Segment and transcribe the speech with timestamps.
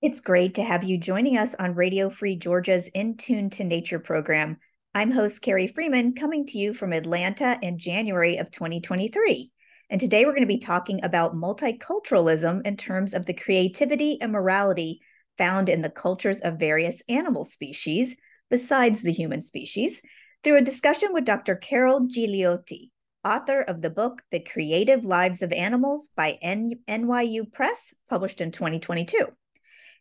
[0.00, 3.98] It's great to have you joining us on Radio Free Georgia's In Tune to Nature
[3.98, 4.58] program.
[4.94, 9.50] I'm host Carrie Freeman, coming to you from Atlanta in January of 2023.
[9.90, 14.30] And today we're going to be talking about multiculturalism in terms of the creativity and
[14.30, 15.00] morality
[15.36, 18.14] found in the cultures of various animal species,
[18.50, 20.00] besides the human species,
[20.44, 21.56] through a discussion with Dr.
[21.56, 22.90] Carol Gigliotti,
[23.24, 28.52] author of the book The Creative Lives of Animals by N- NYU Press, published in
[28.52, 29.26] 2022.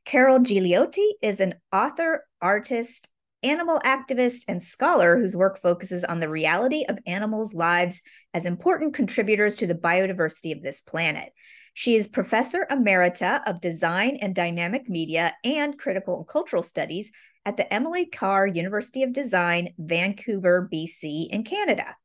[0.08, 3.10] Carol Gigliotti is an author, artist,
[3.44, 8.02] animal activist, and scholar whose work focuses on the reality of animals' lives
[8.34, 11.34] as important contributors to the biodiversity of this planet.
[11.74, 17.12] She is Professor Emerita of Design and Dynamic Media and Critical and Cultural Studies
[17.46, 21.98] at the Emily Carr University of Design, Vancouver, BC, in Canada.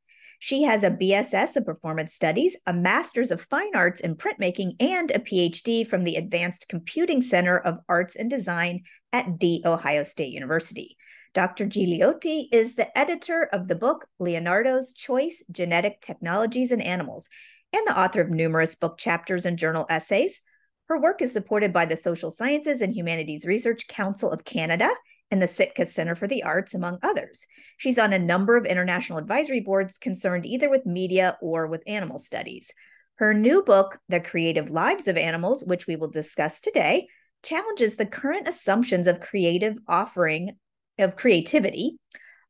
[0.45, 5.09] She has a BSS of Performance Studies, a Master's of Fine Arts in Printmaking, and
[5.13, 8.83] a PhD from the Advanced Computing Center of Arts and Design
[9.13, 10.97] at The Ohio State University.
[11.33, 11.67] Dr.
[11.67, 17.29] Gigliotti is the editor of the book Leonardo's Choice Genetic Technologies and Animals
[17.73, 20.41] and the author of numerous book chapters and journal essays.
[20.89, 24.91] Her work is supported by the Social Sciences and Humanities Research Council of Canada
[25.33, 27.47] and the Sitka Center for the Arts, among others.
[27.78, 32.19] She's on a number of international advisory boards concerned either with media or with animal
[32.19, 32.70] studies.
[33.16, 37.08] Her new book, The Creative Lives of Animals, which we will discuss today,
[37.42, 40.56] challenges the current assumptions of creative offering
[40.98, 41.97] of creativity,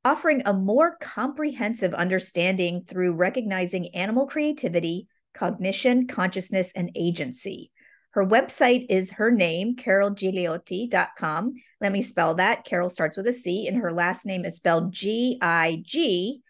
[0.04, 7.70] offering a more comprehensive understanding through recognizing animal creativity, cognition, consciousness, and agency.
[8.12, 11.54] Her website is her name, carolgigliotti.com.
[11.80, 12.64] Let me spell that.
[12.64, 16.42] Carol starts with a C, and her last name is spelled G I G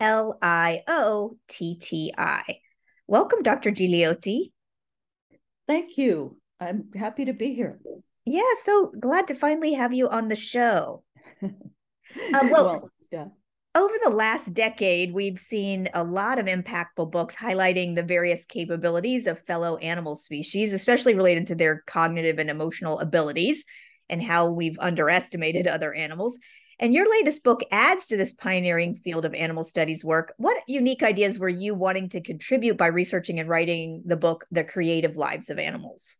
[0.00, 2.42] L I O T T I.
[3.06, 3.70] Welcome, Dr.
[3.70, 4.52] Gigliotti.
[5.66, 6.38] Thank you.
[6.58, 7.78] I'm happy to be here.
[8.24, 11.04] Yeah, so glad to finally have you on the show.
[11.42, 11.54] um,
[12.50, 13.26] well, well, yeah
[13.80, 19.26] over the last decade, we've seen a lot of impactful books highlighting the various capabilities
[19.26, 23.64] of fellow animal species, especially related to their cognitive and emotional abilities
[24.10, 26.38] and how we've underestimated other animals.
[26.78, 30.34] And your latest book adds to this pioneering field of animal studies work.
[30.36, 34.64] What unique ideas were you wanting to contribute by researching and writing the book, The
[34.64, 36.16] Creative Lives of Animals?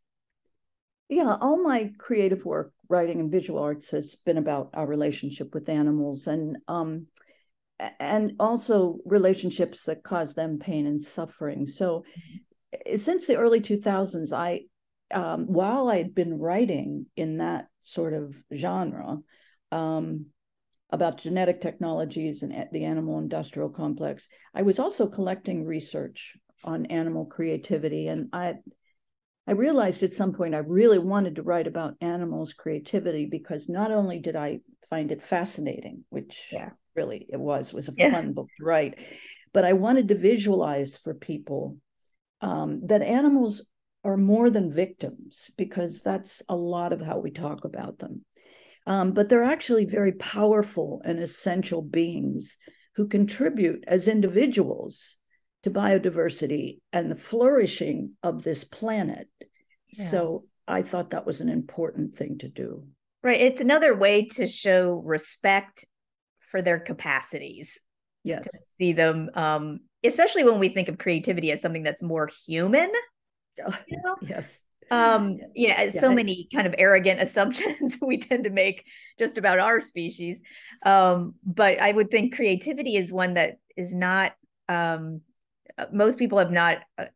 [1.10, 5.68] Yeah, all my creative work, writing and visual arts, has been about our relationship with
[5.68, 6.26] animals.
[6.26, 7.06] And um,
[7.98, 11.66] and also relationships that cause them pain and suffering.
[11.66, 12.04] So,
[12.74, 12.96] mm-hmm.
[12.96, 14.62] since the early 2000s, I,
[15.12, 19.18] um, while I'd been writing in that sort of genre
[19.72, 20.26] um,
[20.90, 27.26] about genetic technologies and the animal industrial complex, I was also collecting research on animal
[27.26, 28.08] creativity.
[28.08, 28.54] And I,
[29.46, 33.90] I realized at some point I really wanted to write about animals' creativity because not
[33.90, 34.60] only did I
[34.90, 38.10] find it fascinating, which yeah really it was was a yeah.
[38.10, 38.98] fun book to write.
[39.52, 41.76] But i wanted to visualize for people
[42.40, 43.62] um, that animals
[44.04, 48.24] are more than victims because that's a lot of how we talk about them.
[48.86, 52.56] Um, but they're actually very powerful and essential beings
[52.96, 55.16] who contribute as individuals
[55.64, 59.28] to biodiversity and the flourishing of this planet.
[59.92, 60.08] Yeah.
[60.08, 62.84] so i thought that was an important thing to do.
[63.22, 63.40] Right.
[63.40, 65.84] It's another way to show respect
[66.50, 67.80] for their capacities.
[68.22, 68.44] Yes.
[68.44, 72.90] To see them, um, especially when we think of creativity as something that's more human.
[73.56, 73.64] You
[74.04, 74.16] know?
[74.22, 74.58] Yes.
[74.92, 78.84] Um, yeah, yeah, so many kind of arrogant assumptions we tend to make
[79.20, 80.42] just about our species.
[80.84, 84.32] Um, but I would think creativity is one that is not
[84.68, 85.20] um,
[85.78, 87.06] uh, most people have not uh,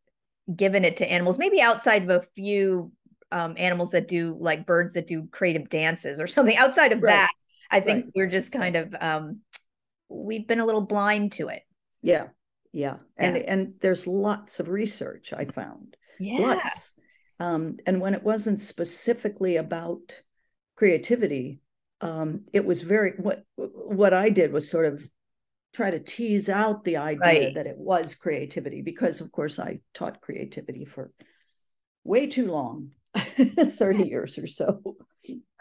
[0.55, 2.93] given it to animals, maybe outside of a few
[3.33, 6.57] um, animals that do like birds that do creative dances or something.
[6.57, 7.11] Outside of right.
[7.11, 7.33] that,
[7.71, 8.13] I think right.
[8.15, 9.41] we're just kind of um,
[10.09, 11.63] we've been a little blind to it.
[12.03, 12.29] Yeah,
[12.73, 13.43] yeah, and yeah.
[13.47, 15.97] and there's lots of research I found.
[16.19, 16.39] Yeah.
[16.41, 16.93] Lots.
[17.41, 20.23] Um, and when it wasn't specifically about
[20.77, 21.61] creativity,
[22.01, 25.09] um, it was very what what I did was sort of
[25.73, 27.55] try to tease out the idea right.
[27.55, 31.11] that it was creativity because of course I taught creativity for
[32.05, 32.91] way too long
[33.71, 34.97] 30 years or so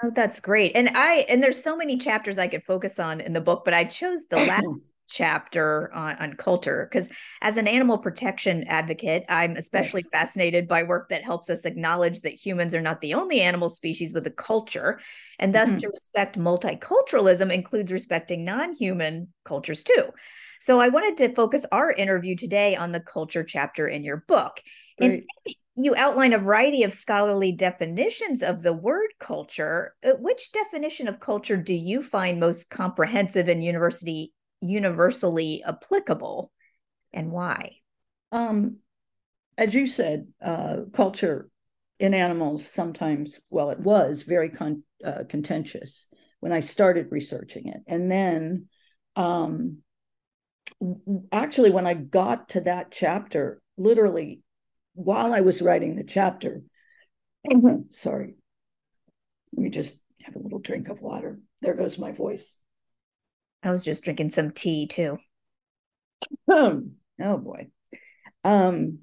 [0.04, 0.74] Oh, that's great.
[0.76, 3.74] And I and there's so many chapters I could focus on in the book, but
[3.74, 7.08] I chose the last chapter on, on culture because
[7.42, 10.10] as an animal protection advocate, I'm especially yes.
[10.12, 14.14] fascinated by work that helps us acknowledge that humans are not the only animal species
[14.14, 15.00] with a culture.
[15.40, 15.80] And thus mm-hmm.
[15.80, 20.10] to respect multiculturalism includes respecting non-human cultures too.
[20.60, 24.62] So I wanted to focus our interview today on the culture chapter in your book.
[25.00, 25.24] And
[25.76, 29.96] you outline a variety of scholarly definitions of the word culture.
[30.04, 36.52] Uh, which definition of culture do you find most comprehensive and university universally applicable,
[37.12, 37.78] and why?
[38.32, 38.78] Um,
[39.58, 41.50] as you said, uh, culture
[42.00, 46.08] in animals sometimes, well, it was very con- uh, contentious
[46.40, 48.68] when I started researching it, and then
[49.16, 49.80] um,
[51.32, 54.42] actually when I got to that chapter, literally
[54.94, 56.62] while I was writing the chapter,
[57.92, 58.36] sorry,
[59.54, 61.40] let me just have a little drink of water.
[61.62, 62.56] There goes my voice.
[63.62, 65.18] I was just drinking some tea too.
[66.50, 67.68] oh boy.
[68.44, 69.00] Um,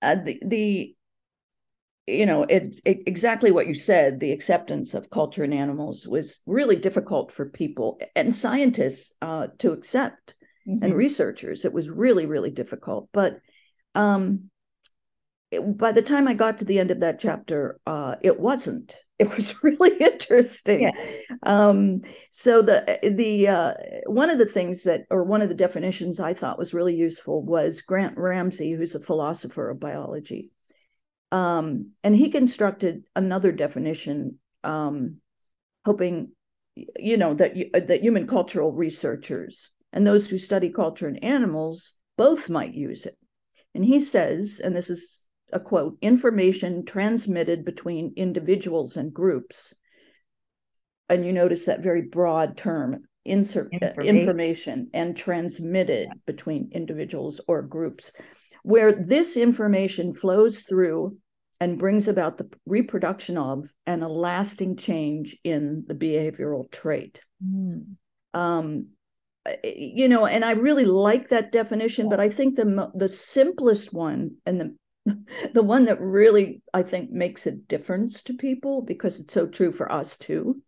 [0.00, 0.96] uh, the, the
[2.06, 6.40] you know it, it, exactly what you said the acceptance of culture in animals was
[6.44, 10.34] really difficult for people and scientists uh, to accept
[10.66, 10.82] mm-hmm.
[10.82, 11.64] and researchers.
[11.64, 13.08] It was really, really difficult.
[13.12, 13.40] But
[13.94, 14.50] um,
[15.50, 18.96] it, by the time I got to the end of that chapter, uh, it wasn't.
[19.16, 20.82] It was really interesting.
[20.82, 20.90] Yeah.
[21.44, 22.00] Um,
[22.32, 23.74] so the the uh,
[24.06, 27.40] one of the things that, or one of the definitions I thought was really useful
[27.40, 30.50] was Grant Ramsey, who's a philosopher of biology,
[31.30, 35.18] um, and he constructed another definition, um,
[35.84, 36.32] hoping
[36.74, 37.54] you know that
[37.86, 43.16] that human cultural researchers and those who study culture in animals both might use it.
[43.74, 49.72] And he says, and this is a quote information transmitted between individuals and groups.
[51.08, 56.14] And you notice that very broad term insert uh, information, information and transmitted yeah.
[56.26, 58.12] between individuals or groups,
[58.64, 61.16] where this information flows through
[61.60, 67.20] and brings about the reproduction of and a lasting change in the behavioral trait.
[67.44, 67.94] Mm.
[68.32, 68.88] Um,
[69.62, 74.30] you know and i really like that definition but i think the the simplest one
[74.46, 74.76] and the
[75.54, 79.72] the one that really i think makes a difference to people because it's so true
[79.72, 80.62] for us too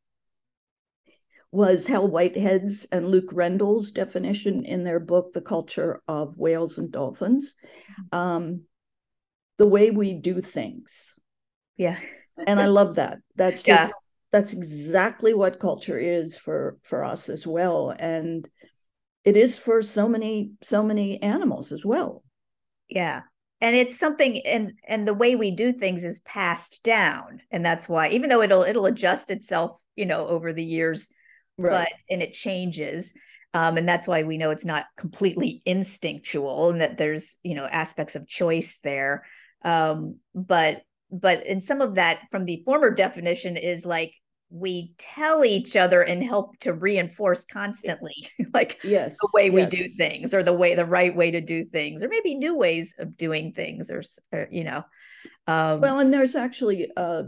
[1.53, 6.93] was hal whitehead's and luke rendell's definition in their book the culture of whales and
[6.93, 7.55] dolphins
[8.13, 8.63] um,
[9.59, 11.15] the way we do things.
[11.77, 11.99] Yeah.
[12.47, 13.19] And i love that.
[13.37, 13.91] That's just yeah
[14.33, 17.95] that's exactly what culture is for for us as well.
[17.97, 18.49] And
[19.25, 22.23] it is for so many so many animals as well.
[22.89, 23.23] Yeah.
[23.61, 27.41] And it's something and and the way we do things is passed down.
[27.51, 31.09] And that's why even though it'll it'll adjust itself you know over the years
[31.59, 31.89] right.
[31.89, 33.13] but and it changes.
[33.55, 37.65] Um, and that's why we know it's not completely instinctual and that there's you know
[37.65, 39.25] aspects of choice there.
[39.63, 40.83] Um, but
[41.21, 44.13] but in some of that from the former definition is like
[44.49, 48.15] we tell each other and help to reinforce constantly
[48.55, 49.53] like yes the way yes.
[49.55, 52.57] we do things or the way the right way to do things or maybe new
[52.57, 54.03] ways of doing things or,
[54.33, 54.85] or you know
[55.49, 57.25] um, well and there's actually uh,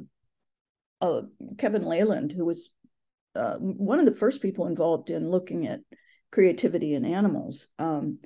[1.01, 1.23] uh,
[1.59, 2.71] kevin laland who was
[3.35, 5.81] uh, one of the first people involved in looking at
[6.31, 8.19] creativity in animals um,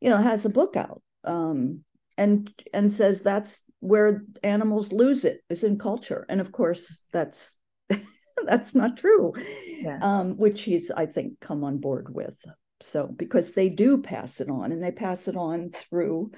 [0.00, 1.80] you know has a book out um,
[2.18, 6.26] and and says that's where animals lose it is in culture.
[6.28, 7.54] And of course that's
[8.44, 9.32] that's not true
[9.66, 9.98] yeah.
[10.02, 12.36] um, which he's i think come on board with.
[12.82, 16.32] So because they do pass it on and they pass it on through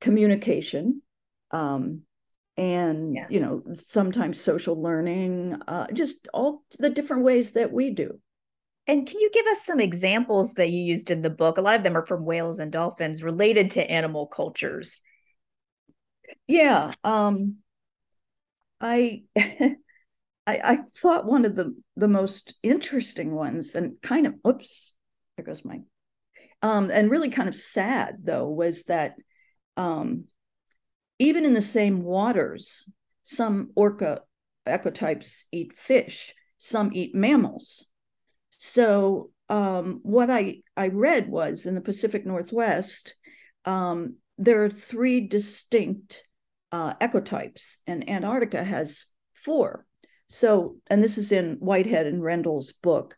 [0.00, 1.02] communication
[1.50, 2.02] um,
[2.56, 3.26] and yeah.
[3.28, 8.18] you know sometimes social learning uh, just all the different ways that we do.
[8.88, 11.58] And can you give us some examples that you used in the book?
[11.58, 15.02] A lot of them are from whales and dolphins related to animal cultures
[16.46, 16.92] yeah.
[17.04, 17.56] Um,
[18.80, 19.76] I, I
[20.46, 24.92] I thought one of the the most interesting ones and kind of oops,
[25.36, 25.80] there goes my
[26.62, 29.16] um, and really kind of sad though was that
[29.76, 30.24] um,
[31.18, 32.88] even in the same waters,
[33.22, 34.22] some orca
[34.66, 37.86] ecotypes eat fish, some eat mammals.
[38.58, 43.14] So um, what I I read was in the Pacific Northwest,
[43.64, 46.24] um, there are three distinct
[46.72, 49.86] uh, ecotypes, and Antarctica has four.
[50.28, 53.16] So, and this is in Whitehead and Rendell's book.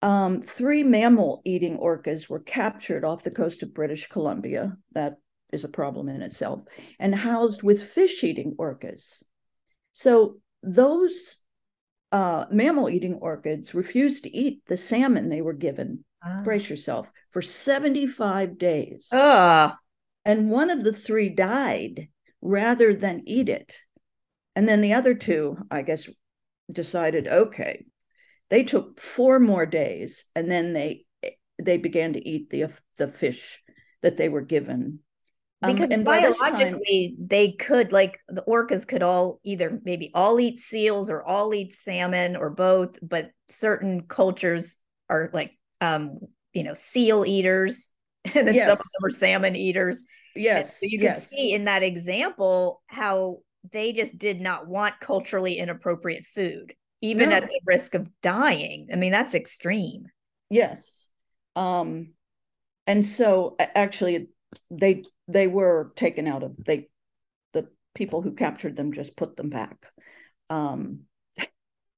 [0.00, 4.76] Um, three mammal eating orcas were captured off the coast of British Columbia.
[4.92, 5.16] That
[5.52, 6.60] is a problem in itself,
[6.98, 9.22] and housed with fish eating orcas.
[9.92, 11.36] So, those
[12.12, 16.04] uh, mammal eating orcas refused to eat the salmon they were given.
[16.24, 16.40] Ah.
[16.42, 19.08] Brace yourself for 75 days.
[19.12, 19.78] Ah
[20.28, 22.08] and one of the three died
[22.42, 23.74] rather than eat it.
[24.54, 26.06] And then the other two, I guess,
[26.70, 27.86] decided, okay,
[28.50, 31.06] they took four more days and then they
[31.60, 32.66] they began to eat the
[32.98, 33.62] the fish
[34.02, 35.00] that they were given.
[35.62, 40.38] Um, because um, biologically, time, they could like the orcas could all either maybe all
[40.38, 44.76] eat seals or all eat salmon or both, but certain cultures
[45.08, 46.18] are like um,
[46.52, 47.94] you know, seal eaters,
[48.34, 48.66] and then yes.
[48.66, 50.04] some of them are salmon eaters.
[50.34, 50.78] Yes.
[50.78, 51.28] so you can yes.
[51.28, 53.38] see in that example how
[53.72, 57.36] they just did not want culturally inappropriate food, even no.
[57.36, 58.88] at the risk of dying.
[58.92, 60.06] I mean, that's extreme.
[60.48, 61.08] Yes.
[61.56, 62.12] Um,
[62.86, 64.28] and so actually
[64.70, 66.88] they they were taken out of they
[67.52, 69.76] the people who captured them just put them back
[70.50, 71.00] um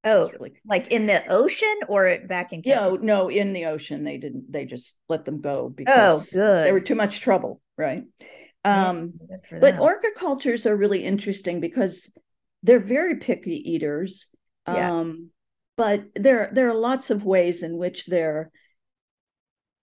[0.05, 0.31] oh
[0.65, 4.65] like in the ocean or back in yeah no in the ocean they didn't they
[4.65, 6.67] just let them go because oh, good.
[6.67, 8.05] they were too much trouble right
[8.65, 12.11] um yeah, but orca cultures are really interesting because
[12.63, 14.27] they're very picky eaters
[14.67, 14.93] yeah.
[14.93, 15.31] um
[15.77, 18.51] but there there are lots of ways in which they're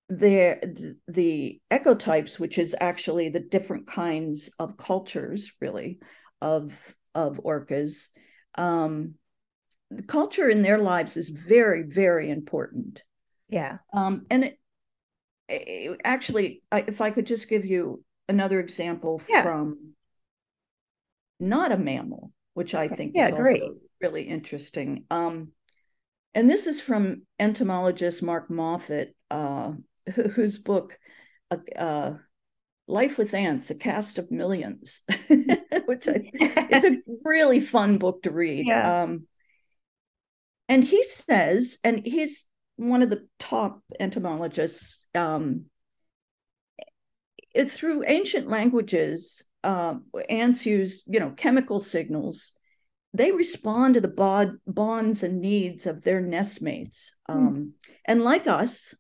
[0.10, 6.00] the the ecotypes, which is actually the different kinds of cultures, really,
[6.42, 6.74] of
[7.14, 8.08] of orcas,
[8.56, 9.16] um,
[9.90, 13.04] the culture in their lives is very, very important.
[13.48, 13.78] Yeah.
[13.94, 14.58] Um, and it,
[15.48, 19.44] it, actually, I, if I could just give you another example yeah.
[19.44, 19.94] from
[21.40, 23.62] not a mammal, which I think yeah, is great.
[23.62, 25.06] also really interesting.
[25.10, 25.50] Um,
[26.34, 29.72] and this is from entomologist Mark Moffett, uh,
[30.14, 30.98] whose book,
[31.50, 32.14] uh, uh,
[32.88, 35.02] Life with Ants, A Cast of Millions,
[35.86, 36.32] which I,
[36.72, 38.68] is a really fun book to read.
[38.68, 39.04] Yeah.
[39.04, 39.28] Um,
[40.70, 42.46] and he says, and he's
[42.76, 45.66] one of the top entomologists, um,
[47.54, 49.96] it, through ancient languages, uh,
[50.30, 52.52] ants use, you know, chemical signals.
[53.14, 57.12] They respond to the bod- bonds and needs of their nestmates.
[57.28, 57.38] Hmm.
[57.38, 57.70] Um, mm.
[58.06, 58.94] And like us,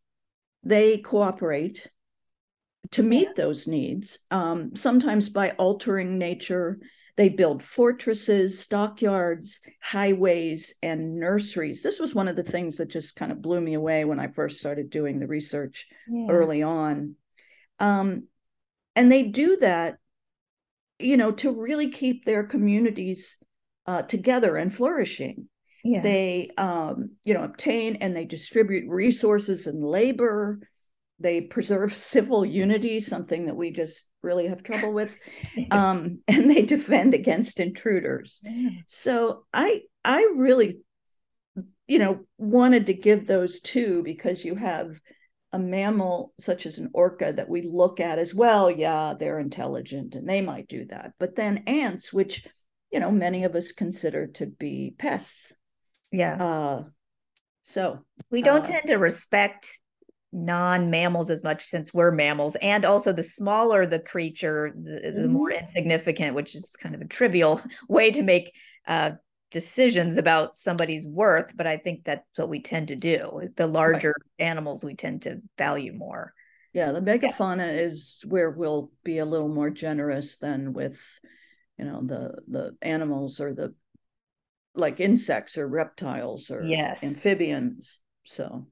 [0.64, 1.88] they cooperate
[2.92, 3.44] to meet yeah.
[3.44, 6.80] those needs, um, sometimes by altering nature.
[7.18, 11.82] They build fortresses, stockyards, highways, and nurseries.
[11.82, 14.28] This was one of the things that just kind of blew me away when I
[14.28, 16.28] first started doing the research yeah.
[16.30, 17.16] early on.
[17.80, 18.28] Um,
[18.96, 19.98] and they do that,
[21.00, 23.38] you know, to really keep their communities
[23.88, 25.50] uh, together and flourishing.
[25.84, 26.02] Yeah.
[26.02, 30.60] They, um, you know, obtain and they distribute resources and labor.
[31.20, 35.20] They preserve civil unity, something that we just really have trouble with,
[35.72, 38.42] um, and they defend against intruders.
[38.44, 38.70] Yeah.
[38.88, 40.80] So I, I really,
[41.88, 45.00] you know, wanted to give those two because you have
[45.54, 48.70] a mammal such as an orca that we look at as well.
[48.70, 51.14] Yeah, they're intelligent and they might do that.
[51.20, 52.46] But then ants, which
[52.92, 55.54] you know many of us consider to be pests
[56.12, 56.44] yeah.
[56.44, 56.84] Uh,
[57.64, 58.00] so
[58.32, 59.82] we don't uh, tend to respect
[60.32, 62.56] non mammals as much since we're mammals.
[62.58, 65.22] And also, the smaller the creature, the, mm-hmm.
[65.22, 68.54] the, more insignificant, which is kind of a trivial way to make
[68.88, 69.12] uh,
[69.52, 71.56] decisions about somebody's worth.
[71.56, 73.50] But I think that's what we tend to do.
[73.56, 74.48] The larger right.
[74.48, 76.34] animals we tend to value more.
[76.74, 77.88] Yeah, the megafauna yeah.
[77.88, 81.00] is where we'll be a little more generous than with,
[81.78, 83.74] you know, the the animals or the
[84.76, 87.04] like insects or reptiles or yes.
[87.04, 88.00] amphibians.
[88.26, 88.68] So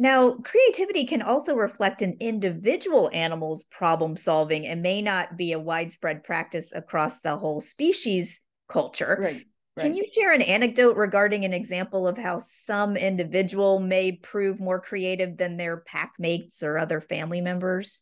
[0.00, 5.58] now, creativity can also reflect an individual animal's problem solving and may not be a
[5.58, 9.18] widespread practice across the whole species culture.
[9.20, 9.46] Right.
[9.76, 9.84] Right.
[9.84, 14.80] Can you share an anecdote regarding an example of how some individual may prove more
[14.80, 18.00] creative than their pack mates or other family members?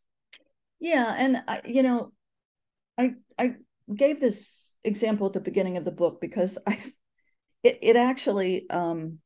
[0.81, 2.13] Yeah, and I, you know,
[2.99, 3.57] I I
[3.95, 6.79] gave this example at the beginning of the book because I
[7.63, 9.19] it it actually um,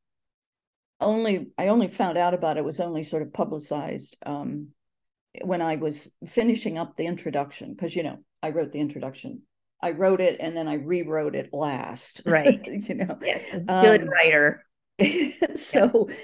[1.01, 4.69] only I only found out about it was only sort of publicized um,
[5.43, 9.41] when I was finishing up the introduction because you know I wrote the introduction.
[9.83, 12.21] I wrote it and then I rewrote it last.
[12.25, 12.59] Right.
[12.65, 13.17] you know.
[13.21, 13.45] Yes.
[13.51, 14.63] Good um, writer.
[15.55, 16.15] so yeah.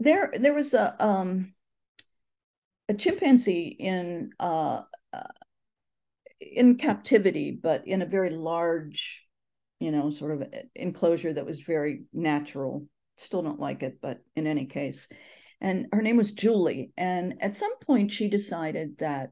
[0.00, 1.54] there there was a um
[2.88, 4.82] a chimpanzee in uh,
[5.12, 5.22] uh
[6.40, 9.28] in captivity, but in a very large
[9.80, 12.86] you know, sort of enclosure that was very natural.
[13.18, 15.08] Still don't like it, but in any case.
[15.60, 16.92] And her name was Julie.
[16.96, 19.30] And at some point, she decided that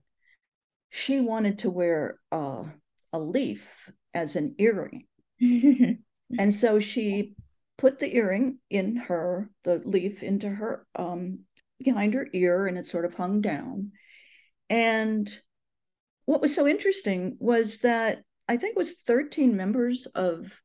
[0.90, 2.64] she wanted to wear uh,
[3.12, 5.06] a leaf as an earring.
[5.40, 7.34] and so she
[7.78, 11.40] put the earring in her, the leaf into her, um,
[11.78, 13.92] behind her ear, and it sort of hung down.
[14.68, 15.30] And
[16.24, 20.60] what was so interesting was that I think it was 13 members of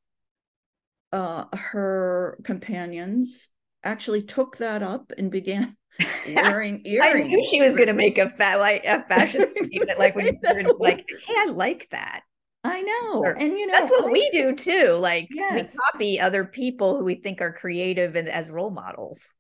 [1.12, 3.48] uh, her companions
[3.84, 5.76] actually took that up and began
[6.28, 7.26] wearing earrings.
[7.26, 10.40] I knew she was going to make a, fa- like, a fashion statement, like when
[10.44, 12.22] you're like, "Hey, I like that."
[12.64, 14.94] I know, or, and you know that's what I, we do too.
[14.94, 15.74] Like yes.
[15.74, 19.34] we copy other people who we think are creative and as role models.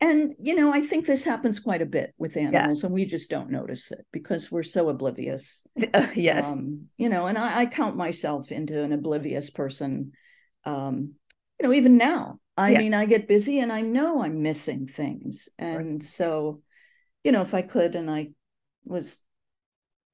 [0.00, 2.86] And you know, I think this happens quite a bit with animals, yeah.
[2.86, 5.62] and we just don't notice it because we're so oblivious.
[5.94, 10.12] Uh, yes, um, you know, and I, I, count myself into an oblivious person.
[10.64, 11.14] Um,
[11.60, 12.78] you know, even now, I yeah.
[12.78, 16.02] mean, I get busy and I know I'm missing things, and right.
[16.02, 16.62] so,
[17.22, 18.30] you know, if I could, and I
[18.84, 19.18] was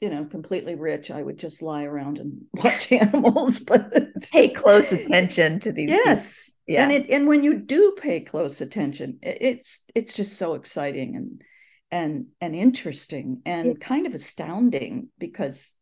[0.01, 3.93] you know, completely rich, I would just lie around and watch animals, but
[4.33, 5.91] pay close attention to these.
[5.91, 6.51] Yes.
[6.67, 6.85] Yeah.
[6.85, 11.43] And it and when you do pay close attention, it's it's just so exciting and
[11.91, 13.87] and and interesting and yeah.
[13.87, 15.75] kind of astounding because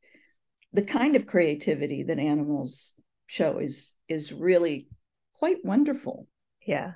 [0.73, 2.95] the kind of creativity that animals
[3.27, 4.89] show is is really
[5.39, 6.27] quite wonderful.
[6.67, 6.93] Yeah.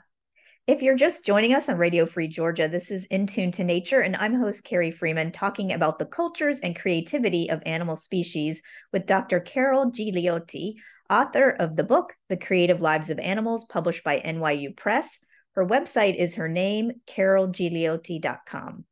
[0.67, 4.01] If you're just joining us on Radio Free Georgia, this is In Tune to Nature,
[4.01, 9.07] and I'm host Carrie Freeman talking about the cultures and creativity of animal species with
[9.07, 9.41] Dr.
[9.41, 10.75] Carol Gigliotti,
[11.11, 15.19] author of the book, The Creative Lives of Animals, published by NYU Press.
[15.57, 18.85] Her website is her name, carolgigliotti.com.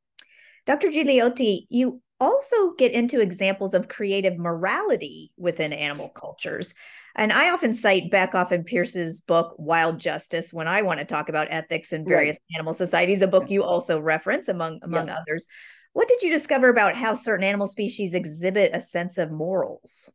[0.66, 0.88] Dr.
[0.88, 6.74] Gigliotti, you also get into examples of creative morality within animal cultures.
[7.16, 11.28] And I often cite Bekoff and Pierce's book, Wild Justice, when I want to talk
[11.28, 12.56] about ethics in various right.
[12.56, 15.16] animal societies, a book you also reference among among yeah.
[15.18, 15.46] others.
[15.92, 20.10] What did you discover about how certain animal species exhibit a sense of morals?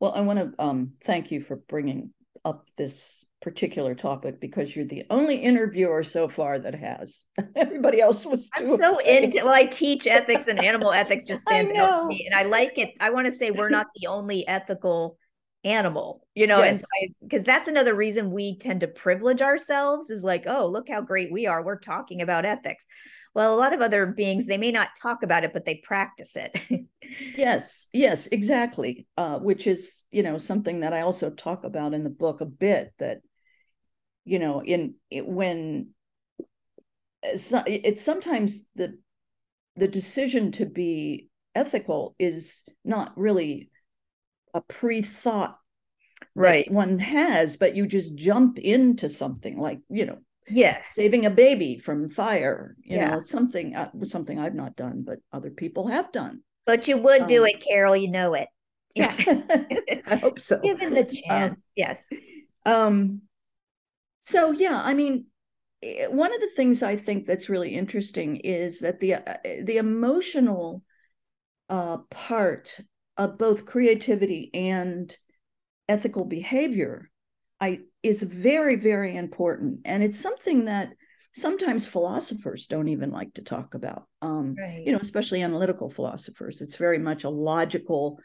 [0.00, 2.12] Well, I want to um, thank you for bringing
[2.44, 7.24] up this particular topic because you're the only interviewer so far that has.
[7.56, 8.48] Everybody else was.
[8.54, 9.24] I'm so afraid.
[9.24, 9.44] into.
[9.44, 12.78] Well, I teach ethics and animal ethics just stands out to me, and I like
[12.78, 12.90] it.
[13.00, 15.18] I want to say we're not the only ethical
[15.64, 16.84] animal you know yes.
[17.00, 20.88] and because so that's another reason we tend to privilege ourselves is like oh look
[20.88, 21.62] how great we are.
[21.64, 22.86] We're talking about ethics.
[23.34, 26.36] Well a lot of other beings they may not talk about it but they practice
[26.36, 26.86] it.
[27.36, 32.04] Yes yes exactly uh, which is you know something that i also talk about in
[32.04, 33.18] the book a bit that
[34.24, 35.88] you know in it, when
[37.24, 38.98] uh, it's sometimes the
[39.76, 43.69] the decision to be ethical is not really
[44.54, 45.58] a pre-thought
[46.34, 46.70] right.
[46.70, 50.90] one has but you just jump into something like you know yes.
[50.94, 53.10] saving a baby from fire you yeah.
[53.10, 56.42] know it's something uh, something i've not done but other people have done.
[56.66, 58.48] But you would do um, it carol you know it.
[58.94, 59.16] yeah.
[60.06, 60.60] I hope so.
[60.60, 62.06] Given the chance um, yes.
[62.66, 63.22] um
[64.22, 65.26] so yeah i mean
[65.82, 69.78] eh, one of the things i think that's really interesting is that the uh, the
[69.78, 70.82] emotional
[71.70, 72.80] uh, part
[73.20, 75.14] of both creativity and
[75.88, 77.10] ethical behavior
[77.60, 79.80] I is very very important.
[79.84, 80.94] And it's something that
[81.34, 84.06] sometimes philosophers don't even like to talk about.
[84.22, 84.82] Um, right.
[84.84, 86.60] you know especially analytical philosophers.
[86.60, 88.18] It's very much a logical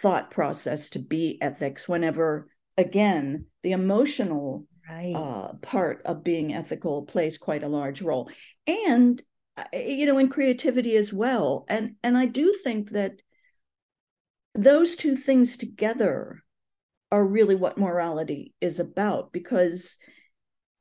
[0.00, 5.14] thought process to be ethics whenever again the emotional right.
[5.14, 8.30] uh, part of being ethical plays quite a large role.
[8.68, 9.20] And
[9.56, 11.64] uh, you know in creativity as well.
[11.68, 13.14] And and i do think that
[14.58, 16.42] those two things together
[17.12, 19.96] are really what morality is about because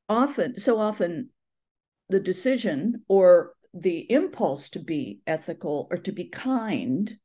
[0.09, 1.29] often so often
[2.09, 7.17] the decision or the impulse to be ethical or to be kind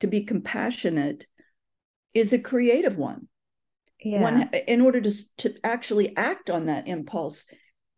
[0.00, 1.26] to be compassionate
[2.14, 3.28] is a creative one.
[4.02, 4.22] Yeah.
[4.22, 7.44] one in order to to actually act on that impulse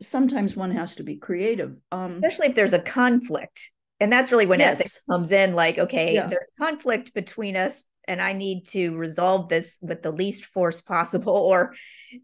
[0.03, 1.77] sometimes one has to be creative.
[1.93, 4.81] Um, especially if there's a conflict and that's really when yes.
[4.81, 6.27] ethics comes in like okay yeah.
[6.27, 11.37] there's conflict between us and i need to resolve this with the least force possible
[11.37, 11.75] or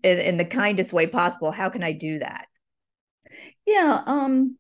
[0.03, 2.47] in, in the kindest way possible how can i do that
[3.67, 4.57] yeah um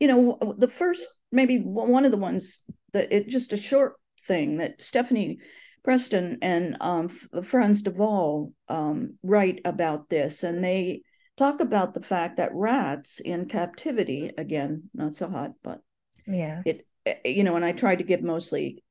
[0.00, 2.60] you know the first maybe one of the ones
[2.92, 5.38] that it just a short thing that stephanie
[5.84, 7.08] preston and um,
[7.42, 11.02] frans de waal um, write about this and they
[11.38, 15.80] talk about the fact that rats in captivity again not so hot but
[16.26, 16.62] yeah.
[16.66, 18.82] it eh, you know and i tried to give mostly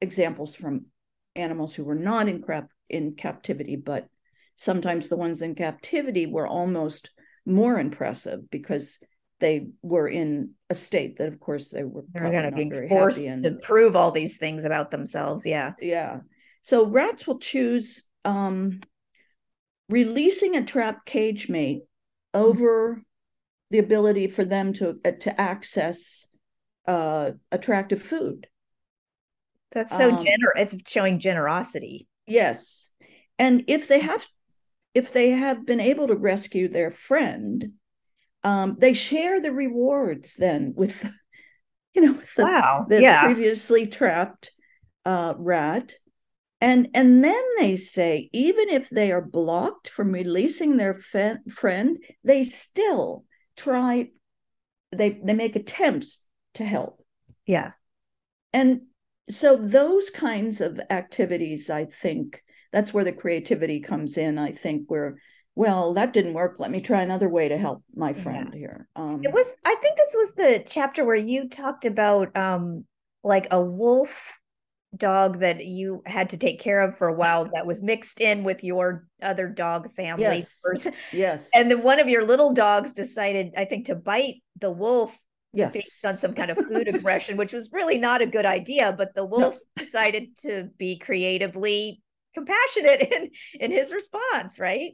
[0.00, 0.86] examples from
[1.36, 4.08] animals who were not in crap in captivity but
[4.56, 7.10] sometimes the ones in captivity were almost
[7.46, 8.98] more impressive because
[9.40, 13.24] they were in a state that of course they were they're going to be forced
[13.24, 15.72] to prove all these things about themselves yeah.
[15.80, 16.20] Yeah.
[16.64, 18.80] So rats will choose um,
[19.88, 21.82] releasing a trapped cage mate
[22.32, 23.02] over
[23.70, 26.26] the ability for them to uh, to access
[26.86, 28.46] uh, attractive food.
[29.72, 30.74] That's so um, generous.
[30.74, 32.06] It's showing generosity.
[32.26, 32.90] Yes,
[33.38, 34.24] and if they have
[34.94, 37.72] if they have been able to rescue their friend,
[38.44, 41.04] um, they share the rewards then with,
[41.94, 42.86] you know, the, wow.
[42.88, 43.24] the yeah.
[43.24, 44.52] previously trapped
[45.04, 45.94] uh, rat.
[46.64, 51.98] And, and then they say, even if they are blocked from releasing their fe- friend,
[52.24, 54.08] they still try,
[54.90, 56.24] they, they make attempts
[56.54, 57.04] to help.
[57.44, 57.72] Yeah.
[58.54, 58.80] And
[59.28, 64.38] so those kinds of activities, I think, that's where the creativity comes in.
[64.38, 65.18] I think where,
[65.54, 66.60] well, that didn't work.
[66.60, 68.58] Let me try another way to help my friend yeah.
[68.58, 68.88] here.
[68.96, 69.54] Um, it was.
[69.66, 72.86] I think this was the chapter where you talked about um,
[73.22, 74.32] like a wolf
[74.96, 78.44] dog that you had to take care of for a while that was mixed in
[78.44, 80.46] with your other dog family.
[80.74, 80.88] Yes.
[81.12, 81.48] yes.
[81.54, 85.18] And then one of your little dogs decided, I think, to bite the wolf
[85.52, 85.68] yeah.
[85.68, 88.92] based on some kind of food aggression, which was really not a good idea.
[88.96, 89.82] But the wolf no.
[89.82, 92.02] decided to be creatively
[92.34, 93.30] compassionate in
[93.60, 94.92] in his response, right?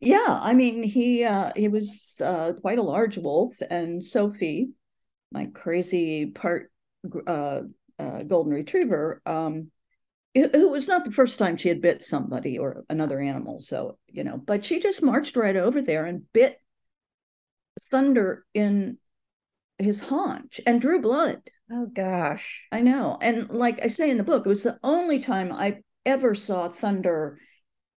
[0.00, 4.70] Yeah, I mean he uh, he was uh, quite a large wolf, and Sophie,
[5.32, 6.70] my crazy part
[7.26, 7.62] uh,
[7.98, 9.70] uh, golden retriever, um,
[10.34, 13.60] it, it, was not the first time she had bit somebody or another animal.
[13.60, 16.58] So you know, but she just marched right over there and bit
[17.90, 18.98] Thunder in
[19.78, 21.42] his haunch and drew blood.
[21.70, 22.62] Oh gosh.
[22.70, 23.18] I know.
[23.20, 26.68] And like I say in the book, it was the only time I ever saw
[26.68, 27.38] thunder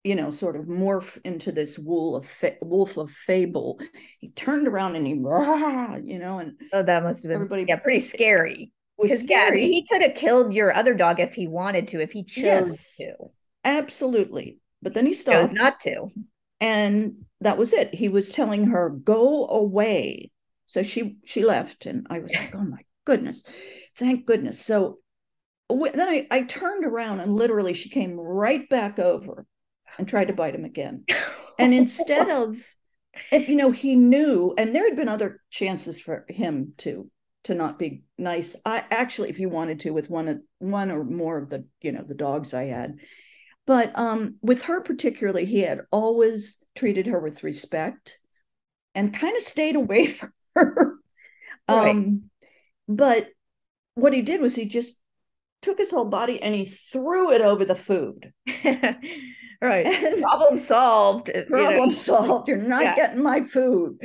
[0.04, 3.78] you know sort of morph into this wool of fa- wolf of fable
[4.18, 7.64] he turned around and he rah, you know and oh that must have been everybody
[7.68, 11.34] yeah pretty scary because yeah I mean, he could have killed your other dog if
[11.34, 13.14] he wanted to if he chose yes, to.
[13.64, 14.58] Absolutely.
[14.80, 15.36] But then he stopped.
[15.36, 16.08] chose not to.
[16.60, 17.94] And that was it.
[17.94, 20.30] He was telling her go away.
[20.66, 23.42] So she she left and i was like oh my goodness.
[23.96, 24.64] Thank goodness.
[24.64, 24.98] So
[25.68, 29.46] then I, I turned around and literally she came right back over
[29.98, 31.04] and tried to bite him again.
[31.58, 32.56] and instead of,
[33.30, 37.10] and, you know, he knew, and there had been other chances for him to
[37.44, 38.56] to not be nice.
[38.64, 42.04] I actually, if you wanted to, with one one or more of the you know
[42.06, 42.96] the dogs I had,
[43.66, 48.18] but um, with her particularly, he had always treated her with respect
[48.94, 50.94] and kind of stayed away from her.
[51.68, 51.90] Right.
[51.90, 52.24] Um,
[52.88, 53.28] but
[53.94, 54.96] what he did was he just
[55.60, 58.32] took his whole body and he threw it over the food.
[58.64, 59.86] right.
[59.86, 61.30] And problem solved.
[61.48, 61.92] Problem you know.
[61.92, 62.48] solved.
[62.48, 62.96] You're not yeah.
[62.96, 63.98] getting my food.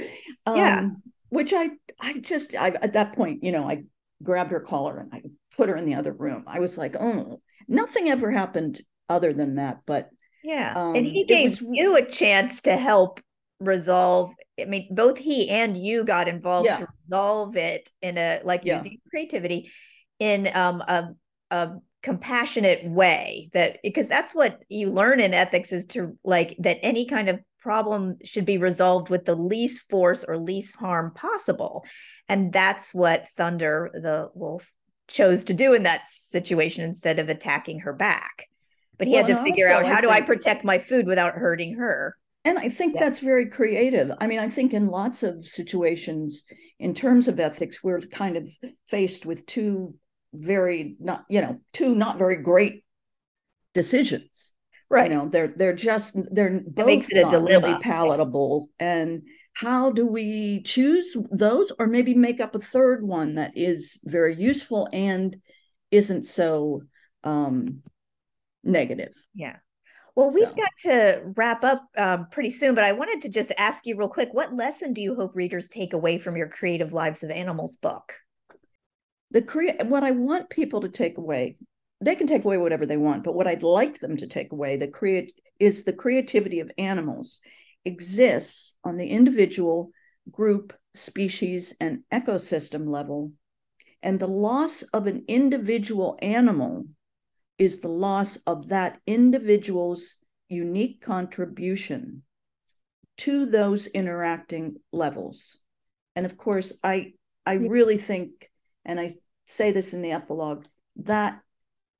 [0.46, 0.90] Um, yeah.
[1.30, 3.84] Which I, I just, I, at that point, you know, I
[4.24, 5.22] grabbed her collar and I
[5.56, 6.46] put her in the other room.
[6.48, 9.80] I was like, oh, nothing ever happened other than that.
[9.86, 10.10] But
[10.44, 10.74] yeah.
[10.76, 13.20] Um, and he gave was, you a chance to help
[13.60, 14.32] resolve.
[14.60, 16.78] I mean, both he and you got involved yeah.
[16.78, 18.78] to resolve it in a, like yeah.
[18.78, 19.72] using creativity
[20.20, 21.10] in um, a
[21.52, 21.70] a
[22.04, 27.06] compassionate way that because that's what you learn in ethics is to like that any
[27.06, 31.84] kind of problem should be resolved with the least force or least harm possible.
[32.30, 34.72] And that's what thunder the wolf
[35.10, 38.48] chose to do in that situation instead of attacking her back.
[38.98, 41.08] But he well, had to figure out how I do think, i protect my food
[41.08, 42.16] without hurting her?
[42.46, 43.02] And i think yeah.
[43.02, 44.12] that's very creative.
[44.18, 46.46] I mean i think in lots of situations
[46.80, 48.48] in terms of ethics we're kind of
[48.88, 49.94] faced with two
[50.34, 52.86] very not you know two not very great
[53.74, 54.54] decisions
[54.90, 57.68] right you know they're they're just they're both makes it a dilemma.
[57.68, 59.22] really palatable and
[59.54, 64.36] how do we choose those or maybe make up a third one that is very
[64.36, 65.38] useful and
[65.92, 66.82] isn't so
[67.24, 67.82] um
[68.64, 69.58] negative yeah
[70.16, 70.56] well, we've so.
[70.56, 74.10] got to wrap up um, pretty soon, but I wanted to just ask you real
[74.10, 77.76] quick what lesson do you hope readers take away from your Creative Lives of Animals
[77.76, 78.16] book?
[79.32, 81.58] the crea- what I want people to take away,
[82.02, 84.78] they can take away whatever they want, but what I'd like them to take away
[84.78, 87.40] the create is the creativity of animals
[87.86, 89.92] exists on the individual,
[90.32, 93.32] group, species, and ecosystem level.
[94.04, 96.86] And the loss of an individual animal
[97.58, 100.16] is the loss of that individual's
[100.50, 102.24] unique contribution
[103.18, 105.58] to those interacting levels.
[106.16, 107.14] And of course, I
[107.46, 108.52] I really think
[108.86, 110.66] and I say this in the epilogue,
[110.98, 111.40] that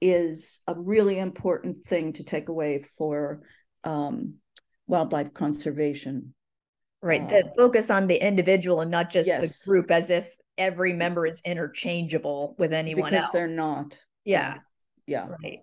[0.02, 3.42] is a really important thing to take away for
[3.84, 4.36] um,
[4.88, 6.34] wildlife conservation.
[7.02, 7.22] Right.
[7.22, 9.42] Uh, the focus on the individual and not just yes.
[9.42, 13.34] the group as if every member is interchangeable with anyone because else.
[13.34, 13.98] They're not.
[14.26, 14.58] Yeah.
[15.06, 15.28] Yeah.
[15.42, 15.60] Right.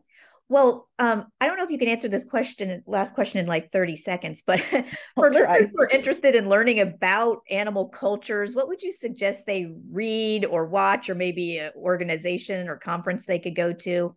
[0.48, 3.70] Well, um, I don't know if you can answer this question, last question in like
[3.70, 4.60] 30 seconds, but
[5.14, 9.74] for listeners who are interested in learning about animal cultures, what would you suggest they
[9.90, 14.14] read or watch, or maybe an organization or conference they could go to?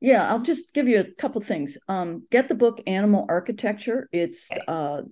[0.00, 1.78] Yeah, I'll just give you a couple things.
[1.88, 4.08] Um, get the book Animal Architecture.
[4.12, 5.02] It's uh,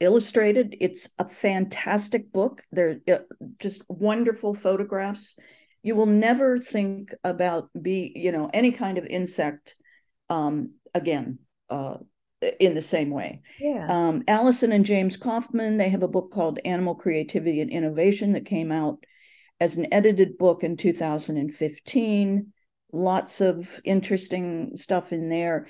[0.00, 0.76] illustrated.
[0.80, 2.62] It's a fantastic book.
[2.72, 3.18] They're uh,
[3.58, 5.36] just wonderful photographs.
[5.82, 9.76] You will never think about be you know any kind of insect
[10.28, 11.38] um, again
[11.70, 11.98] uh,
[12.58, 13.42] in the same way.
[13.60, 13.86] Yeah.
[13.88, 18.44] Um, Allison and James Kaufman they have a book called Animal Creativity and Innovation that
[18.44, 19.04] came out
[19.60, 22.52] as an edited book in 2015
[22.92, 25.68] lots of interesting stuff in there.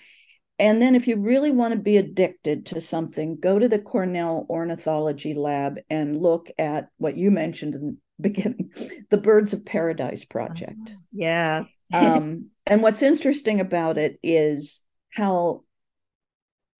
[0.58, 4.46] And then, if you really want to be addicted to something, go to the Cornell
[4.48, 8.70] Ornithology Lab and look at what you mentioned in the beginning
[9.10, 10.78] the Birds of Paradise Project.
[10.88, 11.64] Oh, yeah.
[11.92, 14.80] um, and what's interesting about it is
[15.12, 15.62] how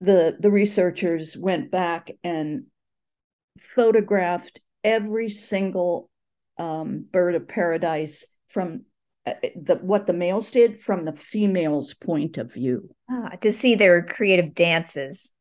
[0.01, 2.65] the the researchers went back and
[3.75, 6.09] photographed every single
[6.59, 8.83] um, bird of paradise from
[9.57, 12.89] the what the males did from the females' point of view.
[13.11, 15.33] Ah, to see their creative dances.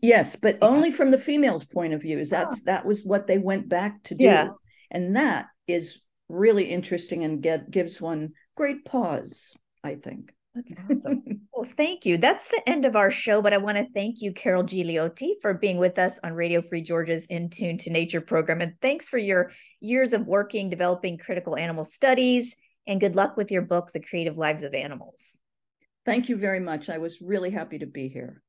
[0.00, 0.68] Yes, but yeah.
[0.68, 2.30] only from the females' point of views.
[2.30, 2.62] That's oh.
[2.66, 4.48] that was what they went back to do, yeah.
[4.90, 9.54] and that is really interesting and get gives one great pause.
[9.82, 10.32] I think.
[10.54, 11.24] That's awesome.
[11.52, 12.16] well, thank you.
[12.16, 15.52] That's the end of our show, but I want to thank you, Carol Gigliotti, for
[15.52, 18.60] being with us on Radio Free Georgia's In Tune to Nature program.
[18.60, 22.54] And thanks for your years of working, developing critical animal studies
[22.86, 25.38] and good luck with your book, The Creative Lives of Animals.
[26.04, 26.90] Thank you very much.
[26.90, 28.42] I was really happy to be here.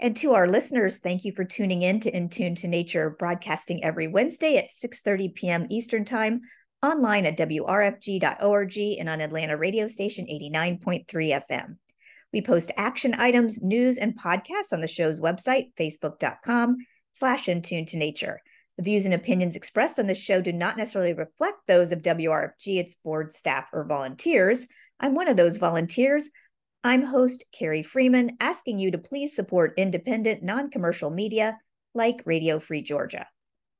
[0.00, 3.82] And to our listeners, thank you for tuning in to In Tune to Nature, broadcasting
[3.82, 5.66] every Wednesday at 6:30 p.m.
[5.70, 6.42] Eastern Time,
[6.82, 11.76] online at wrfg.org and on Atlanta radio station 89.3 FM.
[12.32, 16.76] We post action items, news, and podcasts on the show's website, facebook.com
[17.14, 18.40] slash in tune to nature.
[18.78, 22.78] The views and opinions expressed on this show do not necessarily reflect those of WRFG,
[22.78, 24.68] its board, staff, or volunteers.
[25.00, 26.30] I'm one of those volunteers.
[26.84, 31.58] I'm host Carrie Freeman, asking you to please support independent, non commercial media
[31.92, 33.26] like Radio Free Georgia.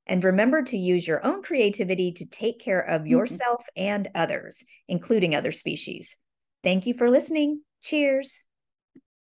[0.04, 3.10] And remember to use your own creativity to take care of mm-hmm.
[3.10, 3.88] yourself mm-hmm.
[3.90, 6.16] and others, including other species.
[6.64, 7.62] Thank you for listening.
[7.82, 8.42] Cheers.